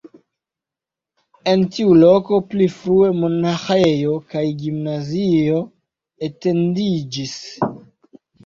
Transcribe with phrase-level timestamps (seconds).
[1.51, 5.61] En tiu loko pli frue monaĥejo kaj gimnazio
[6.31, 7.39] etendiĝis.